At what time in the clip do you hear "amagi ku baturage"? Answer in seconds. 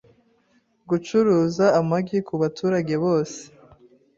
1.79-2.93